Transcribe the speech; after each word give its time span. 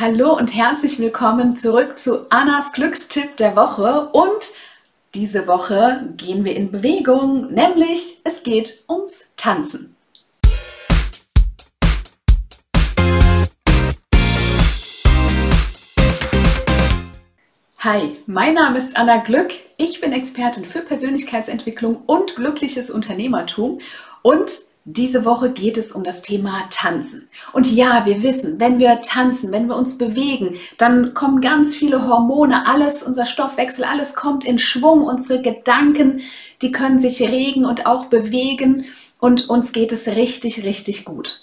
Hallo 0.00 0.36
und 0.36 0.54
herzlich 0.54 1.00
willkommen 1.00 1.56
zurück 1.56 1.98
zu 1.98 2.30
Annas 2.30 2.70
Glückstipp 2.70 3.36
der 3.36 3.56
Woche. 3.56 4.10
Und 4.12 4.52
diese 5.12 5.48
Woche 5.48 6.08
gehen 6.16 6.44
wir 6.44 6.54
in 6.54 6.70
Bewegung, 6.70 7.52
nämlich 7.52 8.20
es 8.22 8.44
geht 8.44 8.84
ums 8.88 9.30
Tanzen. 9.36 9.96
Hi, 17.80 18.14
mein 18.26 18.54
Name 18.54 18.78
ist 18.78 18.96
Anna 18.96 19.16
Glück. 19.16 19.50
Ich 19.78 20.00
bin 20.00 20.12
Expertin 20.12 20.64
für 20.64 20.82
Persönlichkeitsentwicklung 20.82 22.04
und 22.06 22.36
glückliches 22.36 22.92
Unternehmertum 22.92 23.80
und 24.22 24.67
diese 24.92 25.24
Woche 25.24 25.50
geht 25.50 25.76
es 25.76 25.92
um 25.92 26.04
das 26.04 26.22
Thema 26.22 26.64
Tanzen. 26.70 27.28
Und 27.52 27.70
ja, 27.70 28.06
wir 28.06 28.22
wissen, 28.22 28.58
wenn 28.58 28.78
wir 28.78 29.00
tanzen, 29.02 29.52
wenn 29.52 29.68
wir 29.68 29.76
uns 29.76 29.98
bewegen, 29.98 30.56
dann 30.78 31.14
kommen 31.14 31.40
ganz 31.40 31.74
viele 31.74 32.08
Hormone, 32.08 32.66
alles, 32.66 33.02
unser 33.02 33.26
Stoffwechsel, 33.26 33.84
alles 33.84 34.14
kommt 34.14 34.44
in 34.44 34.58
Schwung, 34.58 35.04
unsere 35.04 35.42
Gedanken, 35.42 36.20
die 36.62 36.72
können 36.72 36.98
sich 36.98 37.20
regen 37.20 37.66
und 37.66 37.86
auch 37.86 38.06
bewegen 38.06 38.86
und 39.18 39.50
uns 39.50 39.72
geht 39.72 39.92
es 39.92 40.06
richtig, 40.06 40.64
richtig 40.64 41.04
gut. 41.04 41.42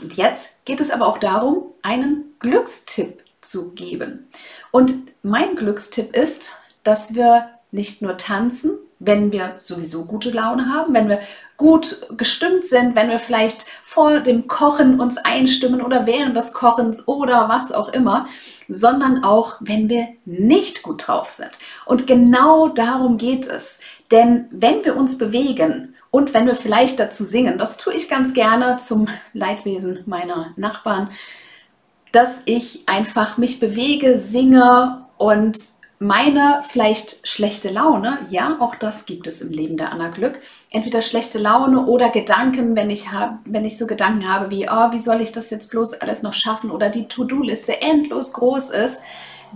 Und 0.00 0.14
jetzt 0.14 0.64
geht 0.64 0.80
es 0.80 0.90
aber 0.90 1.06
auch 1.06 1.18
darum, 1.18 1.64
einen 1.82 2.24
Glückstipp 2.38 3.22
zu 3.40 3.72
geben. 3.72 4.28
Und 4.70 4.94
mein 5.22 5.56
Glückstipp 5.56 6.16
ist, 6.16 6.52
dass 6.82 7.14
wir 7.14 7.50
nicht 7.70 8.02
nur 8.02 8.16
tanzen, 8.16 8.78
wenn 9.06 9.32
wir 9.32 9.54
sowieso 9.58 10.04
gute 10.04 10.30
Laune 10.30 10.72
haben, 10.72 10.94
wenn 10.94 11.08
wir 11.08 11.20
gut 11.56 12.06
gestimmt 12.16 12.64
sind, 12.64 12.96
wenn 12.96 13.10
wir 13.10 13.18
vielleicht 13.18 13.64
vor 13.84 14.20
dem 14.20 14.46
Kochen 14.46 15.00
uns 15.00 15.18
einstimmen 15.18 15.82
oder 15.82 16.06
während 16.06 16.36
des 16.36 16.52
Kochens 16.52 17.06
oder 17.06 17.48
was 17.48 17.72
auch 17.72 17.88
immer, 17.90 18.26
sondern 18.68 19.22
auch, 19.24 19.56
wenn 19.60 19.88
wir 19.88 20.08
nicht 20.24 20.82
gut 20.82 21.06
drauf 21.06 21.30
sind. 21.30 21.50
Und 21.86 22.06
genau 22.06 22.68
darum 22.68 23.18
geht 23.18 23.46
es. 23.46 23.78
Denn 24.10 24.46
wenn 24.50 24.84
wir 24.84 24.96
uns 24.96 25.18
bewegen 25.18 25.94
und 26.10 26.34
wenn 26.34 26.46
wir 26.46 26.54
vielleicht 26.54 26.98
dazu 26.98 27.24
singen, 27.24 27.58
das 27.58 27.76
tue 27.76 27.94
ich 27.94 28.08
ganz 28.08 28.34
gerne 28.34 28.76
zum 28.76 29.08
Leidwesen 29.32 30.02
meiner 30.06 30.52
Nachbarn, 30.56 31.10
dass 32.12 32.42
ich 32.44 32.84
einfach 32.86 33.38
mich 33.38 33.58
bewege, 33.58 34.18
singe 34.18 35.06
und 35.16 35.58
meine 35.98 36.62
vielleicht 36.68 37.26
schlechte 37.26 37.70
Laune, 37.70 38.18
ja, 38.30 38.56
auch 38.60 38.74
das 38.74 39.06
gibt 39.06 39.26
es 39.26 39.40
im 39.42 39.50
Leben 39.50 39.76
der 39.76 39.92
Anna 39.92 40.08
Glück. 40.08 40.40
Entweder 40.70 41.00
schlechte 41.00 41.38
Laune 41.38 41.86
oder 41.86 42.10
Gedanken, 42.10 42.76
wenn 42.76 42.90
ich, 42.90 43.12
hab, 43.12 43.38
wenn 43.44 43.64
ich 43.64 43.78
so 43.78 43.86
Gedanken 43.86 44.28
habe 44.28 44.50
wie, 44.50 44.68
oh, 44.68 44.92
wie 44.92 45.00
soll 45.00 45.20
ich 45.20 45.32
das 45.32 45.50
jetzt 45.50 45.70
bloß 45.70 45.94
alles 45.94 46.22
noch 46.22 46.34
schaffen 46.34 46.70
oder 46.70 46.88
die 46.88 47.08
To-Do-Liste 47.08 47.80
endlos 47.80 48.32
groß 48.32 48.70
ist, 48.70 49.00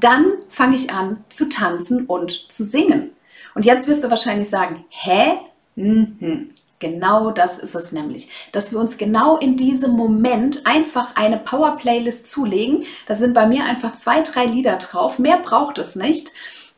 dann 0.00 0.26
fange 0.48 0.76
ich 0.76 0.92
an 0.92 1.24
zu 1.28 1.48
tanzen 1.48 2.06
und 2.06 2.50
zu 2.50 2.64
singen. 2.64 3.10
Und 3.54 3.64
jetzt 3.64 3.88
wirst 3.88 4.04
du 4.04 4.10
wahrscheinlich 4.10 4.48
sagen, 4.48 4.84
hä? 4.90 5.38
Mhm. 5.74 6.46
Genau 6.80 7.30
das 7.30 7.58
ist 7.58 7.74
es 7.74 7.92
nämlich, 7.92 8.28
dass 8.52 8.72
wir 8.72 8.78
uns 8.78 8.98
genau 8.98 9.36
in 9.36 9.56
diesem 9.56 9.92
Moment 9.92 10.66
einfach 10.66 11.16
eine 11.16 11.38
Power-Playlist 11.38 12.30
zulegen. 12.30 12.84
Da 13.06 13.16
sind 13.16 13.34
bei 13.34 13.46
mir 13.46 13.64
einfach 13.64 13.94
zwei, 13.94 14.20
drei 14.22 14.46
Lieder 14.46 14.76
drauf. 14.76 15.18
Mehr 15.18 15.38
braucht 15.38 15.78
es 15.78 15.96
nicht. 15.96 16.30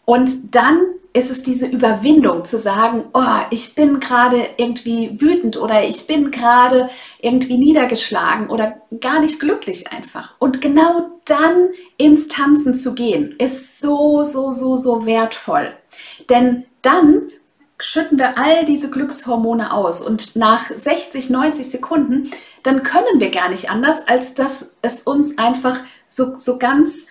Und 0.07 0.55
dann 0.55 0.81
ist 1.13 1.31
es 1.31 1.43
diese 1.43 1.67
Überwindung 1.67 2.45
zu 2.45 2.59
sagen, 2.59 3.05
oh, 3.13 3.41
ich 3.51 3.75
bin 3.75 4.01
gerade 4.01 4.47
irgendwie 4.57 5.21
wütend 5.21 5.57
oder 5.57 5.85
ich 5.85 6.07
bin 6.07 6.31
gerade 6.31 6.89
irgendwie 7.21 7.59
niedergeschlagen 7.59 8.49
oder 8.49 8.81
gar 9.01 9.21
nicht 9.21 9.41
glücklich 9.41 9.93
einfach. 9.93 10.35
Und 10.39 10.61
genau 10.61 11.11
dann 11.25 11.69
ins 11.97 12.29
Tanzen 12.29 12.75
zu 12.75 12.95
gehen, 12.95 13.35
ist 13.39 13.81
so, 13.81 14.23
so, 14.23 14.53
so, 14.53 14.77
so 14.77 15.05
wertvoll. 15.05 15.73
Denn 16.29 16.65
dann 16.83 17.23
schütten 17.81 18.19
wir 18.19 18.39
all 18.39 18.65
diese 18.65 18.91
Glückshormone 18.91 19.73
aus 19.73 20.03
und 20.03 20.37
nach 20.37 20.71
60, 20.71 21.31
90 21.31 21.71
Sekunden, 21.71 22.31
dann 22.63 22.83
können 22.83 23.19
wir 23.19 23.31
gar 23.31 23.49
nicht 23.49 23.71
anders, 23.71 24.07
als 24.07 24.35
dass 24.35 24.73
es 24.83 25.03
uns 25.03 25.39
einfach 25.39 25.79
so, 26.07 26.37
so 26.37 26.59
ganz 26.59 27.07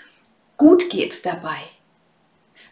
gut 0.57 0.89
geht 0.89 1.25
dabei. 1.25 1.57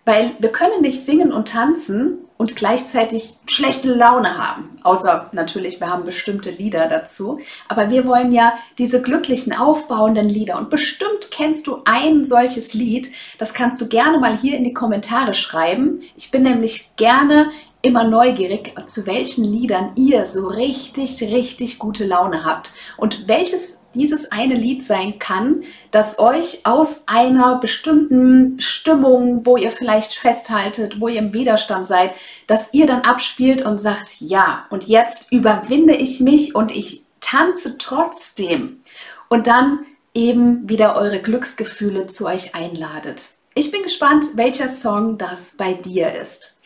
Weil 0.05 0.31
wir 0.39 0.51
können 0.51 0.81
nicht 0.81 1.03
singen 1.03 1.33
und 1.33 1.49
tanzen 1.49 2.19
und 2.37 2.55
gleichzeitig 2.55 3.33
schlechte 3.47 3.93
Laune 3.93 4.37
haben. 4.37 4.77
Außer 4.83 5.29
natürlich, 5.33 5.79
wir 5.79 5.89
haben 5.89 6.05
bestimmte 6.05 6.51
Lieder 6.51 6.87
dazu. 6.87 7.39
Aber 7.67 7.89
wir 7.89 8.05
wollen 8.05 8.31
ja 8.31 8.53
diese 8.77 9.01
glücklichen, 9.01 9.53
aufbauenden 9.53 10.29
Lieder. 10.29 10.57
Und 10.57 10.69
bestimmt 10.69 11.31
kennst 11.31 11.65
du 11.65 11.81
ein 11.85 12.25
solches 12.25 12.73
Lied. 12.75 13.11
Das 13.39 13.55
kannst 13.55 13.81
du 13.81 13.87
gerne 13.87 14.19
mal 14.19 14.37
hier 14.37 14.55
in 14.55 14.63
die 14.63 14.73
Kommentare 14.73 15.33
schreiben. 15.33 16.01
Ich 16.15 16.29
bin 16.29 16.43
nämlich 16.43 16.95
gerne 16.95 17.49
immer 17.87 18.07
neugierig, 18.07 18.73
zu 18.85 19.07
welchen 19.07 19.43
Liedern 19.43 19.91
ihr 19.95 20.25
so 20.25 20.47
richtig, 20.47 21.21
richtig 21.21 21.79
gute 21.79 22.05
Laune 22.05 22.43
habt 22.43 22.71
und 22.97 23.27
welches 23.27 23.81
dieses 23.95 24.31
eine 24.31 24.53
Lied 24.53 24.83
sein 24.83 25.17
kann, 25.17 25.63
das 25.91 26.19
euch 26.19 26.65
aus 26.65 27.03
einer 27.07 27.55
bestimmten 27.59 28.59
Stimmung, 28.59 29.45
wo 29.45 29.57
ihr 29.57 29.71
vielleicht 29.71 30.13
festhaltet, 30.13 30.99
wo 30.99 31.07
ihr 31.07 31.19
im 31.19 31.33
Widerstand 31.33 31.87
seid, 31.87 32.13
dass 32.45 32.73
ihr 32.73 32.85
dann 32.85 33.01
abspielt 33.01 33.63
und 33.63 33.79
sagt, 33.79 34.19
ja, 34.19 34.65
und 34.69 34.87
jetzt 34.87 35.31
überwinde 35.31 35.95
ich 35.95 36.19
mich 36.19 36.53
und 36.53 36.75
ich 36.75 37.03
tanze 37.21 37.77
trotzdem 37.77 38.81
und 39.29 39.47
dann 39.47 39.79
eben 40.13 40.69
wieder 40.69 40.95
eure 40.95 41.21
Glücksgefühle 41.21 42.07
zu 42.07 42.25
euch 42.25 42.55
einladet. 42.55 43.29
Ich 43.55 43.71
bin 43.71 43.81
gespannt, 43.81 44.25
welcher 44.35 44.69
Song 44.69 45.17
das 45.17 45.55
bei 45.57 45.73
dir 45.73 46.13
ist. 46.13 46.57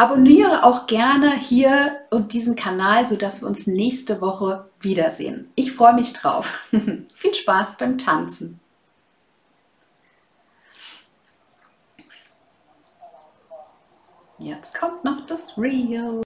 Abonniere 0.00 0.62
auch 0.62 0.86
gerne 0.86 1.36
hier 1.36 1.98
und 2.10 2.32
diesen 2.32 2.54
Kanal, 2.54 3.04
sodass 3.04 3.42
wir 3.42 3.48
uns 3.48 3.66
nächste 3.66 4.20
Woche 4.20 4.70
wiedersehen. 4.78 5.50
Ich 5.56 5.72
freue 5.72 5.94
mich 5.94 6.12
drauf. 6.12 6.68
Viel 7.14 7.34
Spaß 7.34 7.78
beim 7.78 7.98
Tanzen. 7.98 8.60
Jetzt 14.38 14.78
kommt 14.78 15.02
noch 15.02 15.26
das 15.26 15.58
Real. 15.58 16.20